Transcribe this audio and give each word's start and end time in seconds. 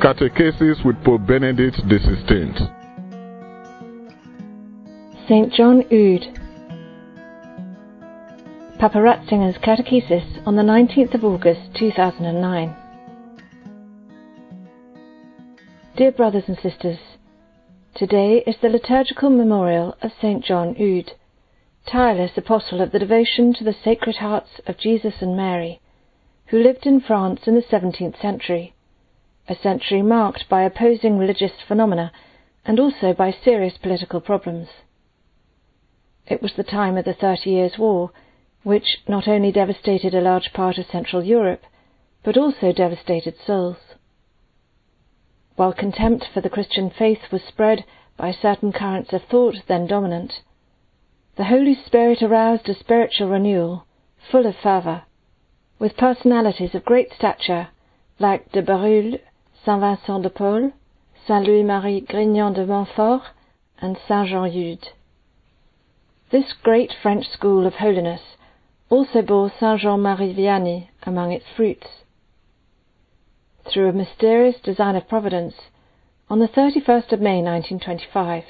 Catechesis 0.00 0.84
with 0.84 1.02
Pope 1.04 1.26
Benedict 1.26 1.78
XVI. 1.88 2.70
St. 5.26 5.52
John 5.54 5.82
Eudes. 5.90 6.26
Papa 8.78 8.98
Ratzinger's 8.98 9.56
Catechesis 9.56 10.46
on 10.46 10.56
the 10.56 10.62
19th 10.62 11.14
of 11.14 11.24
August 11.24 11.74
2009. 11.78 12.76
Dear 15.96 16.12
brothers 16.12 16.44
and 16.46 16.58
sisters, 16.62 16.98
today 17.94 18.44
is 18.46 18.56
the 18.60 18.68
liturgical 18.68 19.30
memorial 19.30 19.96
of 20.02 20.12
St. 20.20 20.44
John 20.44 20.74
Eudes, 20.74 21.12
tireless 21.90 22.36
apostle 22.36 22.82
of 22.82 22.92
the 22.92 22.98
devotion 22.98 23.54
to 23.54 23.64
the 23.64 23.74
Sacred 23.82 24.16
Hearts 24.16 24.60
of 24.66 24.76
Jesus 24.76 25.14
and 25.22 25.34
Mary, 25.34 25.80
who 26.48 26.62
lived 26.62 26.84
in 26.84 27.00
France 27.00 27.40
in 27.46 27.54
the 27.54 27.62
17th 27.62 28.20
century, 28.20 28.74
a 29.48 29.56
century 29.62 30.02
marked 30.02 30.48
by 30.48 30.62
opposing 30.62 31.18
religious 31.18 31.52
phenomena 31.66 32.10
and 32.64 32.80
also 32.80 33.12
by 33.12 33.30
serious 33.30 33.78
political 33.78 34.20
problems. 34.20 34.68
It 36.26 36.42
was 36.42 36.52
the 36.56 36.64
time 36.64 36.96
of 36.96 37.04
the 37.04 37.14
Thirty 37.14 37.50
Years' 37.50 37.78
War, 37.78 38.10
which 38.64 38.98
not 39.06 39.28
only 39.28 39.52
devastated 39.52 40.14
a 40.14 40.20
large 40.20 40.52
part 40.52 40.78
of 40.78 40.86
Central 40.86 41.22
Europe, 41.22 41.62
but 42.24 42.36
also 42.36 42.72
devastated 42.72 43.34
souls. 43.46 43.76
While 45.54 45.72
contempt 45.72 46.26
for 46.34 46.40
the 46.40 46.50
Christian 46.50 46.90
faith 46.90 47.30
was 47.30 47.42
spread 47.44 47.84
by 48.16 48.32
certain 48.32 48.72
currents 48.72 49.12
of 49.12 49.22
thought 49.22 49.62
then 49.68 49.86
dominant, 49.86 50.40
the 51.36 51.44
Holy 51.44 51.74
Spirit 51.86 52.22
aroused 52.22 52.68
a 52.68 52.74
spiritual 52.74 53.28
renewal, 53.28 53.86
full 54.30 54.46
of 54.46 54.56
fervour, 54.56 55.04
with 55.78 55.96
personalities 55.96 56.74
of 56.74 56.84
great 56.84 57.12
stature 57.14 57.68
like 58.18 58.50
de 58.50 58.62
Berulle, 58.62 59.20
Saint 59.66 59.80
Vincent 59.80 60.22
de 60.22 60.30
Paul, 60.30 60.70
Saint 61.26 61.44
Louis-Marie 61.44 62.00
Grignion 62.00 62.54
de 62.54 62.64
Montfort, 62.64 63.22
and 63.82 63.98
Saint 64.06 64.28
Jean 64.28 64.48
Eudes. 64.48 64.92
This 66.30 66.52
great 66.62 66.92
French 67.02 67.26
school 67.32 67.66
of 67.66 67.74
holiness 67.74 68.20
also 68.90 69.22
bore 69.22 69.50
Saint 69.58 69.80
Jean 69.80 70.00
Marie 70.00 70.32
Vianney 70.32 70.90
among 71.02 71.32
its 71.32 71.46
fruits. 71.56 71.88
Through 73.68 73.88
a 73.88 73.92
mysterious 73.92 74.54
design 74.62 74.94
of 74.94 75.08
Providence, 75.08 75.54
on 76.30 76.38
the 76.38 76.46
31st 76.46 77.10
of 77.10 77.20
May 77.20 77.42
1925, 77.42 78.44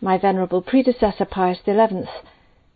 my 0.00 0.16
venerable 0.16 0.62
predecessor 0.62 1.24
Pius 1.24 1.58
XI 1.66 2.04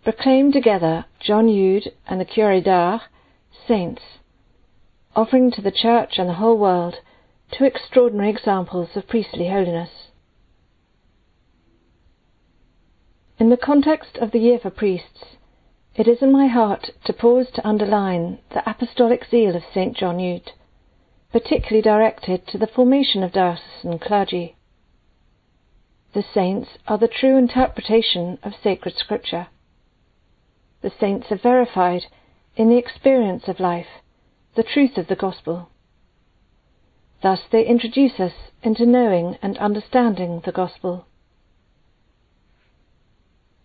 proclaimed 0.03 0.55
together 0.55 1.05
John 1.21 1.47
Eudes 1.47 1.87
and 2.09 2.21
the 2.21 2.25
Cure 2.25 2.61
d'Ars 2.61 3.03
saints, 3.69 4.03
offering 5.15 5.53
to 5.53 5.63
the 5.63 5.71
Church 5.71 6.15
and 6.19 6.29
the 6.29 6.35
whole 6.35 6.59
world 6.59 6.97
two 7.51 7.65
extraordinary 7.65 8.31
examples 8.31 8.91
of 8.97 9.09
priestly 9.09 9.49
holiness. 9.49 9.91
In 13.39 13.49
the 13.49 13.57
context 13.57 14.19
of 14.19 14.33
the 14.33 14.39
Year 14.39 14.59
for 14.59 14.71
Priests, 14.71 15.25
it 15.95 16.07
is 16.07 16.19
in 16.21 16.31
my 16.31 16.47
heart 16.47 16.91
to 17.05 17.13
pause 17.13 17.49
to 17.55 17.67
underline 17.67 18.39
the 18.51 18.69
apostolic 18.69 19.25
zeal 19.31 19.57
of 19.57 19.63
St. 19.73 19.97
John 19.97 20.19
Eudes, 20.19 20.53
particularly 21.33 21.83
directed 21.83 22.47
to 22.49 22.59
the 22.59 22.67
formation 22.67 23.23
of 23.23 23.33
diocesan 23.33 23.99
clergy. 23.99 24.57
The 26.13 26.23
saints 26.35 26.69
are 26.87 26.99
the 26.99 27.09
true 27.09 27.37
interpretation 27.39 28.39
of 28.43 28.53
sacred 28.63 28.97
scripture. 28.97 29.47
The 30.83 30.93
saints 31.01 31.29
have 31.29 31.43
verified, 31.43 32.07
in 32.57 32.69
the 32.69 32.79
experience 32.79 33.49
of 33.49 33.59
life, 33.59 34.03
the 34.55 34.63
truth 34.63 34.99
of 34.99 35.07
the 35.07 35.17
gospel. 35.17 35.70
Thus 37.23 37.41
they 37.51 37.67
introduce 37.67 38.19
us 38.19 38.33
into 38.63 38.87
knowing 38.87 39.37
and 39.43 39.59
understanding 39.59 40.41
the 40.45 40.53
gospel. 40.53 41.07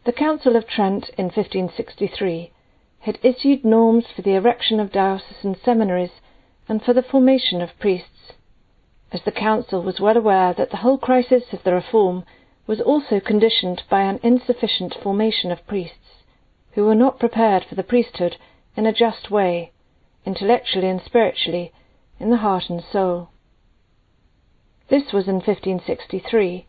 The 0.04 0.12
Council 0.12 0.56
of 0.56 0.68
Trent 0.68 1.10
in 1.18 1.26
1563 1.26 2.52
had 3.00 3.18
issued 3.24 3.64
norms 3.64 4.06
for 4.14 4.22
the 4.22 4.36
erection 4.36 4.80
of 4.80 4.92
diocesan 4.92 5.56
seminaries 5.64 6.12
and 6.68 6.84
for 6.84 6.94
the 6.94 7.02
formation 7.02 7.62
of 7.62 7.80
priests, 7.80 8.34
as 9.12 9.22
the 9.24 9.32
Council 9.32 9.82
was 9.82 10.00
well 10.00 10.18
aware 10.18 10.54
that 10.54 10.72
the 10.72 10.78
whole 10.78 10.98
crisis 10.98 11.54
of 11.54 11.64
the 11.64 11.74
Reform 11.74 12.26
was 12.68 12.82
also 12.82 13.20
conditioned 13.20 13.84
by 13.90 14.02
an 14.02 14.20
insufficient 14.22 14.96
formation 15.02 15.52
of 15.52 15.66
priests, 15.66 16.24
who 16.74 16.84
were 16.84 16.96
not 16.96 17.20
prepared 17.20 17.64
for 17.64 17.76
the 17.76 17.84
priesthood 17.84 18.36
in 18.76 18.86
a 18.86 18.92
just 18.92 19.32
way, 19.32 19.72
intellectually 20.26 20.90
and 20.90 21.02
spiritually, 21.02 21.72
in 22.20 22.32
the 22.32 22.38
heart 22.38 22.70
and 22.70 22.84
soul. 22.84 23.30
This 24.88 25.12
was 25.12 25.28
in 25.28 25.36
1563 25.36 26.68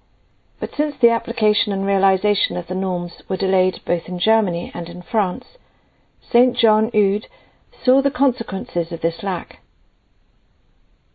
but 0.59 0.75
since 0.75 0.97
the 0.97 1.10
application 1.10 1.71
and 1.72 1.84
realization 1.84 2.56
of 2.56 2.66
the 2.66 2.75
norms 2.75 3.22
were 3.28 3.37
delayed 3.37 3.81
both 3.84 4.09
in 4.09 4.19
Germany 4.19 4.72
and 4.75 4.88
in 4.88 5.03
France, 5.03 5.44
St. 6.22 6.56
John 6.56 6.91
Eudes 6.93 7.26
saw 7.84 8.00
the 8.00 8.10
consequences 8.10 8.91
of 8.91 9.03
this 9.03 9.22
lack. 9.22 9.59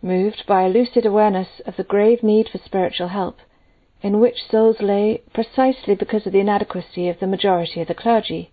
Moved 0.02 0.46
by 0.46 0.62
a 0.62 0.70
lucid 0.70 1.06
awareness 1.06 1.60
of 1.66 1.76
the 1.76 1.84
grave 1.84 2.22
need 2.22 2.50
for 2.50 2.60
spiritual 2.60 3.08
help, 3.08 3.40
in 4.04 4.20
which 4.20 4.46
souls 4.48 4.80
lay 4.82 5.24
precisely 5.34 5.96
because 5.96 6.28
of 6.28 6.34
the 6.34 6.40
inadequacy 6.40 7.10
of 7.10 7.20
the 7.20 7.28
majority 7.28 7.82
of 7.82 7.88
the 7.88 7.96
clergy, 7.96 8.52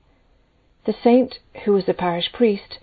the 0.86 0.94
saint, 0.94 1.38
who 1.64 1.72
was 1.72 1.86
a 1.86 1.94
parish 1.94 2.32
priest, 2.32 2.78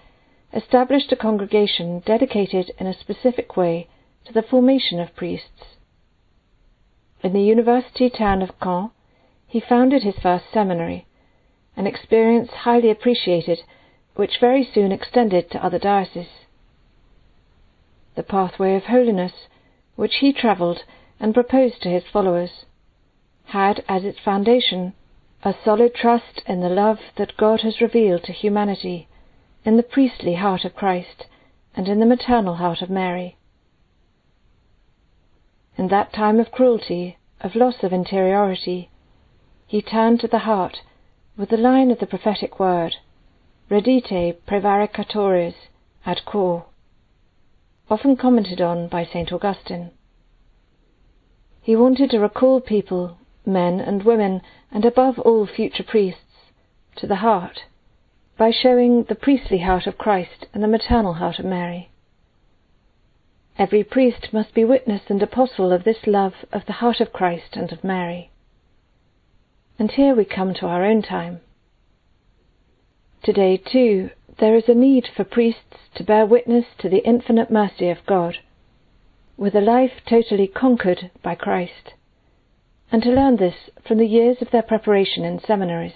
established 0.53 1.11
a 1.11 1.15
congregation 1.15 2.03
dedicated 2.05 2.71
in 2.77 2.85
a 2.85 2.93
specific 2.93 3.57
way 3.57 3.87
to 4.25 4.33
the 4.33 4.41
formation 4.41 4.99
of 4.99 5.15
priests. 5.15 5.77
In 7.23 7.33
the 7.33 7.41
university 7.41 8.09
town 8.09 8.41
of 8.41 8.59
Caen 8.59 8.91
he 9.47 9.59
founded 9.59 10.03
his 10.03 10.15
first 10.21 10.45
seminary, 10.51 11.05
an 11.77 11.87
experience 11.87 12.49
highly 12.51 12.89
appreciated, 12.89 13.59
which 14.15 14.39
very 14.39 14.63
soon 14.63 14.91
extended 14.91 15.49
to 15.51 15.63
other 15.63 15.79
dioceses. 15.79 16.27
The 18.15 18.23
pathway 18.23 18.75
of 18.75 18.85
holiness, 18.85 19.47
which 19.95 20.15
he 20.15 20.33
travelled 20.33 20.83
and 21.19 21.33
proposed 21.33 21.81
to 21.81 21.89
his 21.89 22.03
followers, 22.11 22.65
had 23.45 23.83
as 23.87 24.03
its 24.03 24.19
foundation 24.19 24.93
a 25.43 25.53
solid 25.63 25.93
trust 25.93 26.41
in 26.47 26.61
the 26.61 26.69
love 26.69 26.99
that 27.17 27.37
God 27.37 27.61
has 27.61 27.81
revealed 27.81 28.23
to 28.23 28.33
humanity 28.33 29.07
in 29.63 29.77
the 29.77 29.83
priestly 29.83 30.35
heart 30.35 30.65
of 30.65 30.75
Christ 30.75 31.25
and 31.75 31.87
in 31.87 31.99
the 31.99 32.05
maternal 32.05 32.55
heart 32.55 32.81
of 32.81 32.89
Mary. 32.89 33.37
In 35.77 35.89
that 35.89 36.13
time 36.13 36.39
of 36.39 36.51
cruelty, 36.51 37.17
of 37.41 37.53
loss 37.53 37.83
of 37.83 37.91
interiority, 37.91 38.89
he 39.67 39.81
turned 39.81 40.21
to 40.21 40.27
the 40.27 40.39
heart 40.39 40.81
with 41.37 41.49
the 41.49 41.57
line 41.57 41.91
of 41.91 41.99
the 41.99 42.07
prophetic 42.07 42.59
word, 42.59 42.95
Redite 43.69 44.37
prevaricatores 44.47 45.55
ad 46.05 46.23
cor, 46.23 46.65
often 47.89 48.15
commented 48.15 48.61
on 48.61 48.87
by 48.87 49.03
St. 49.03 49.33
Augustine. 49.33 49.91
He 51.61 51.75
wanted 51.75 52.11
to 52.11 52.19
recall 52.19 52.61
people, 52.61 53.17
men 53.45 53.81
and 53.81 54.03
women, 54.03 54.41
and 54.71 54.85
above 54.85 55.19
all 55.19 55.45
future 55.45 55.83
priests, 55.83 56.51
to 56.95 57.05
the 57.05 57.17
heart, 57.17 57.63
by 58.37 58.49
showing 58.49 59.03
the 59.03 59.15
priestly 59.15 59.59
heart 59.59 59.87
of 59.87 59.97
Christ 59.97 60.45
and 60.53 60.63
the 60.63 60.67
maternal 60.67 61.15
heart 61.15 61.37
of 61.39 61.45
Mary. 61.45 61.89
Every 63.57 63.83
priest 63.83 64.33
must 64.33 64.53
be 64.53 64.65
witness 64.65 65.03
and 65.07 65.21
apostle 65.23 65.71
of 65.71 65.85
this 65.85 66.05
love 66.05 66.33
of 66.51 66.65
the 66.65 66.73
heart 66.73 66.99
of 66.99 67.13
Christ 67.13 67.55
and 67.55 67.71
of 67.71 67.83
Mary. 67.83 68.29
And 69.79 69.91
here 69.91 70.13
we 70.13 70.25
come 70.25 70.53
to 70.55 70.67
our 70.67 70.83
own 70.83 71.01
time. 71.01 71.39
Today, 73.23 73.57
too, 73.57 74.11
there 74.39 74.55
is 74.55 74.67
a 74.67 74.73
need 74.73 75.07
for 75.15 75.23
priests 75.23 75.89
to 75.95 76.03
bear 76.03 76.25
witness 76.25 76.65
to 76.79 76.89
the 76.89 77.03
infinite 77.07 77.49
mercy 77.49 77.89
of 77.89 78.05
God, 78.05 78.37
with 79.37 79.55
a 79.55 79.61
life 79.61 80.01
totally 80.07 80.47
conquered 80.47 81.09
by 81.23 81.35
Christ, 81.35 81.93
and 82.91 83.01
to 83.03 83.09
learn 83.09 83.37
this 83.37 83.69
from 83.87 83.97
the 83.97 84.05
years 84.05 84.41
of 84.41 84.51
their 84.51 84.61
preparation 84.61 85.23
in 85.23 85.39
seminaries. 85.39 85.95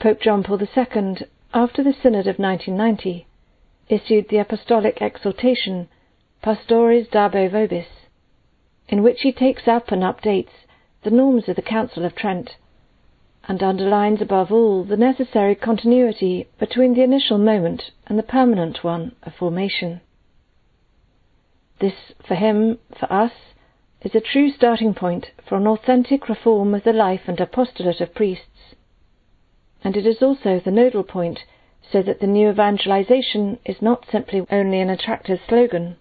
Pope 0.00 0.20
John 0.20 0.42
Paul 0.42 0.60
II, 0.60 1.26
after 1.54 1.84
the 1.84 1.94
Synod 2.02 2.26
of 2.26 2.38
1990, 2.38 3.27
issued 3.88 4.28
the 4.28 4.38
apostolic 4.38 5.00
exhortation 5.00 5.88
Pastores 6.42 7.08
Dabo 7.08 7.50
Vobis, 7.50 7.86
in 8.88 9.02
which 9.02 9.22
he 9.22 9.32
takes 9.32 9.66
up 9.66 9.90
and 9.90 10.02
updates 10.02 10.66
the 11.02 11.10
norms 11.10 11.48
of 11.48 11.56
the 11.56 11.62
Council 11.62 12.04
of 12.04 12.14
Trent, 12.14 12.56
and 13.48 13.62
underlines 13.62 14.20
above 14.20 14.52
all 14.52 14.84
the 14.84 14.96
necessary 14.96 15.54
continuity 15.54 16.48
between 16.58 16.94
the 16.94 17.02
initial 17.02 17.38
moment 17.38 17.90
and 18.06 18.18
the 18.18 18.22
permanent 18.22 18.84
one 18.84 19.14
of 19.22 19.34
formation. 19.34 20.00
This, 21.80 22.12
for 22.26 22.34
him, 22.34 22.78
for 22.98 23.10
us, 23.12 23.32
is 24.02 24.14
a 24.14 24.20
true 24.20 24.50
starting 24.50 24.94
point 24.94 25.26
for 25.48 25.56
an 25.56 25.66
authentic 25.66 26.28
reform 26.28 26.74
of 26.74 26.84
the 26.84 26.92
life 26.92 27.22
and 27.26 27.40
apostolate 27.40 28.00
of 28.00 28.14
priests, 28.14 28.74
and 29.82 29.96
it 29.96 30.06
is 30.06 30.22
also 30.22 30.60
the 30.60 30.70
nodal 30.70 31.04
point 31.04 31.40
so 31.92 32.02
that 32.02 32.20
the 32.20 32.26
new 32.26 32.50
evangelization 32.50 33.58
is 33.64 33.80
not 33.80 34.06
simply 34.10 34.46
only 34.50 34.80
an 34.80 34.90
attractive 34.90 35.38
slogan, 35.48 35.96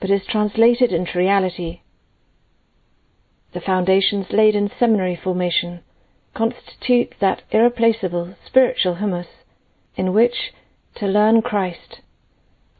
but 0.00 0.10
is 0.10 0.24
translated 0.26 0.92
into 0.92 1.18
reality. 1.18 1.80
The 3.52 3.60
foundations 3.60 4.26
laid 4.30 4.54
in 4.54 4.70
seminary 4.78 5.16
formation 5.16 5.80
constitute 6.34 7.14
that 7.20 7.42
irreplaceable 7.50 8.34
spiritual 8.46 8.96
humus 8.96 9.28
in 9.96 10.12
which 10.12 10.52
to 10.96 11.06
learn 11.06 11.42
Christ, 11.42 12.00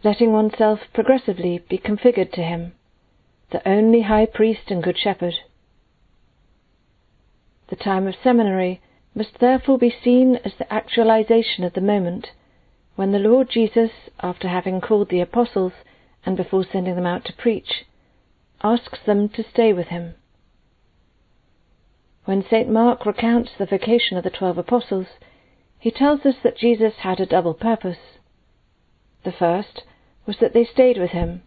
letting 0.02 0.32
oneself 0.32 0.80
progressively 0.92 1.64
be 1.68 1.78
configured 1.78 2.32
to 2.32 2.42
Him, 2.42 2.72
the 3.50 3.66
only 3.68 4.02
High 4.02 4.26
Priest 4.26 4.70
and 4.70 4.82
Good 4.82 4.98
Shepherd. 4.98 5.34
The 7.68 7.76
time 7.76 8.06
of 8.06 8.14
seminary 8.22 8.80
must 9.14 9.38
therefore 9.40 9.78
be 9.78 9.94
seen 10.02 10.36
as 10.44 10.52
the 10.58 10.72
actualization 10.72 11.64
of 11.64 11.72
the 11.74 11.80
moment 11.80 12.30
when 12.96 13.12
the 13.12 13.18
Lord 13.18 13.50
Jesus, 13.50 13.90
after 14.20 14.48
having 14.48 14.80
called 14.80 15.08
the 15.10 15.20
apostles 15.20 15.72
and 16.24 16.36
before 16.36 16.64
sending 16.64 16.94
them 16.94 17.06
out 17.06 17.24
to 17.24 17.32
preach, 17.32 17.84
asks 18.62 18.98
them 19.04 19.28
to 19.30 19.42
stay 19.42 19.72
with 19.72 19.88
him. 19.88 20.14
When 22.24 22.44
St. 22.44 22.70
Mark 22.70 23.04
recounts 23.04 23.50
the 23.58 23.66
vocation 23.66 24.16
of 24.16 24.24
the 24.24 24.30
twelve 24.30 24.56
apostles, 24.58 25.06
he 25.78 25.90
tells 25.90 26.24
us 26.24 26.36
that 26.42 26.56
Jesus 26.56 26.94
had 27.00 27.20
a 27.20 27.26
double 27.26 27.52
purpose. 27.52 27.98
The 29.24 29.32
first 29.32 29.82
was 30.26 30.36
that 30.40 30.54
they 30.54 30.64
stayed 30.64 30.98
with 30.98 31.10
him, 31.10 31.42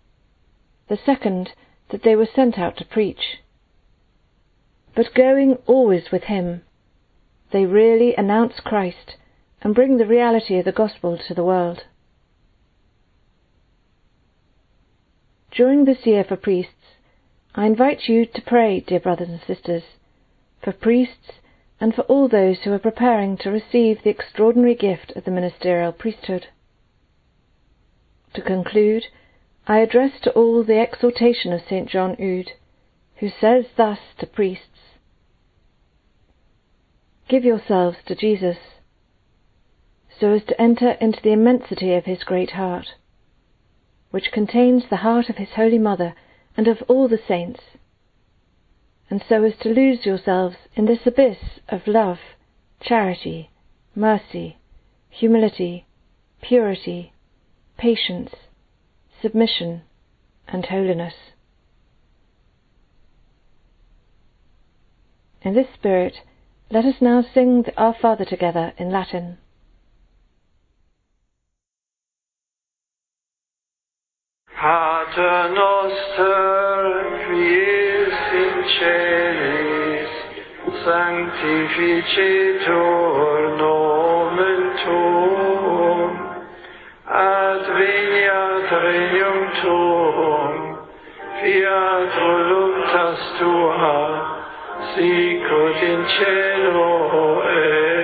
the 0.87 0.99
second, 1.03 1.51
that 1.89 2.03
they 2.03 2.15
were 2.15 2.27
sent 2.27 2.59
out 2.59 2.77
to 2.77 2.85
preach. 2.85 3.39
But 4.95 5.13
going 5.15 5.57
always 5.65 6.11
with 6.11 6.23
him, 6.23 6.61
they 7.51 7.65
really 7.65 8.13
announce 8.15 8.59
Christ 8.59 9.15
and 9.61 9.75
bring 9.75 9.97
the 9.97 10.05
reality 10.05 10.57
of 10.57 10.65
the 10.65 10.71
gospel 10.71 11.17
to 11.27 11.33
the 11.33 11.43
world. 11.43 11.83
During 15.51 15.85
this 15.85 16.05
year 16.05 16.23
for 16.23 16.35
priests, 16.35 16.73
I 17.55 17.65
invite 17.65 18.07
you 18.07 18.25
to 18.25 18.41
pray, 18.41 18.79
dear 18.79 18.99
brothers 18.99 19.29
and 19.29 19.41
sisters, 19.47 19.83
for 20.63 20.71
priests 20.71 21.31
and 21.79 21.93
for 21.93 22.01
all 22.03 22.27
those 22.27 22.57
who 22.63 22.73
are 22.73 22.79
preparing 22.79 23.37
to 23.37 23.49
receive 23.49 24.03
the 24.03 24.09
extraordinary 24.09 24.75
gift 24.75 25.13
of 25.15 25.25
the 25.25 25.31
ministerial 25.31 25.91
priesthood. 25.91 26.47
To 28.33 28.41
conclude, 28.41 29.05
I 29.67 29.79
address 29.79 30.19
to 30.21 30.31
all 30.31 30.63
the 30.63 30.79
exhortation 30.79 31.51
of 31.51 31.61
St. 31.61 31.89
John 31.89 32.15
Eudes, 32.17 32.51
who 33.17 33.29
says 33.29 33.65
thus 33.75 33.99
to 34.19 34.27
priests 34.27 34.63
Give 37.27 37.43
yourselves 37.43 37.97
to 38.05 38.15
Jesus, 38.15 38.57
so 40.19 40.31
as 40.31 40.43
to 40.45 40.61
enter 40.61 40.91
into 40.91 41.21
the 41.21 41.31
immensity 41.31 41.93
of 41.93 42.05
his 42.05 42.23
great 42.23 42.51
heart, 42.51 42.87
which 44.11 44.31
contains 44.31 44.83
the 44.89 44.97
heart 44.97 45.29
of 45.29 45.37
his 45.37 45.49
Holy 45.55 45.79
Mother 45.79 46.15
and 46.55 46.67
of 46.67 46.81
all 46.87 47.07
the 47.07 47.19
saints 47.27 47.61
and 49.09 49.23
so 49.27 49.43
as 49.43 49.53
to 49.61 49.69
lose 49.69 50.05
yourselves 50.05 50.55
in 50.75 50.85
this 50.85 51.05
abyss 51.05 51.37
of 51.69 51.87
love, 51.87 52.17
charity, 52.81 53.49
mercy, 53.95 54.57
humility, 55.09 55.85
purity, 56.41 57.13
patience, 57.77 58.31
submission, 59.21 59.81
and 60.47 60.65
holiness. 60.65 61.13
In 65.41 65.53
this 65.53 65.67
spirit, 65.73 66.17
let 66.69 66.83
us 66.83 66.95
now 66.99 67.23
sing 67.33 67.63
the 67.63 67.75
Our 67.77 67.95
Father 67.99 68.25
together 68.25 68.73
in 68.77 68.91
Latin. 68.91 69.37
Pater 75.17 75.49
noster, 75.49 76.77
qui 77.25 77.57
celis, 78.77 80.13
sanctificetur 80.85 83.41
nomen 83.57 84.61
tuum, 84.83 86.11
adveniat 87.09 88.69
regnum 88.85 89.41
tuum, 89.61 90.55
fiat 91.41 92.09
voluntas 92.21 93.21
tua, 93.39 93.99
sicut 94.93 95.79
in 95.81 96.01
cielo 96.13 96.93
et 97.57 97.96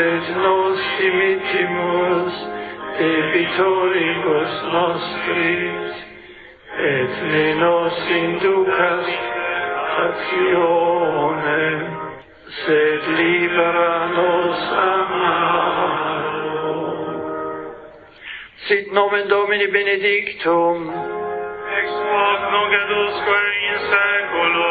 et 0.00 0.26
nos 0.44 0.78
imitimus 1.08 2.34
debitoribus 2.98 4.52
nostris, 4.72 5.94
et 6.92 7.12
ne 7.32 7.46
nos 7.60 7.96
inducas 8.22 9.06
actionem, 10.06 11.80
sed 12.60 13.02
libera 13.18 13.94
nos 14.16 14.60
a 14.88 14.94
malo. 15.20 16.70
Sit 18.68 18.86
nomen 18.92 19.28
Domini 19.28 19.66
benedictum, 19.76 20.76
ex 21.78 21.88
hoc 22.12 22.40
nunc 22.52 22.72
ad 22.82 22.90
usque 23.04 23.42
in 23.68 23.76
saeculo, 23.90 24.70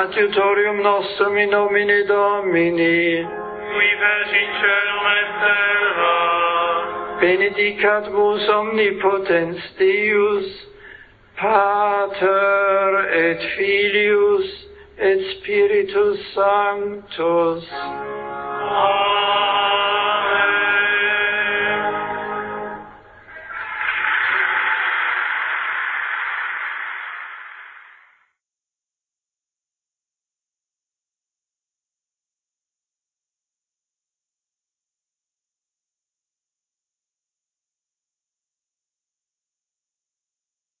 adiutorium 0.00 0.78
nostrum 0.82 1.34
in 1.38 1.50
nomine 1.50 1.98
Domini, 2.06 3.43
cui 3.74 3.90
feci 4.00 4.44
celum 4.60 5.06
et 5.20 5.30
terra. 5.42 6.18
Benedicat 7.20 8.04
vos 8.10 8.48
omnipotens 8.48 9.58
Deus, 9.78 10.46
Pater 11.36 12.90
et 13.12 13.40
Filius 13.56 14.48
et 14.98 15.20
Spiritus 15.34 16.18
Sanctus. 16.34 17.64
Amen. 17.72 19.53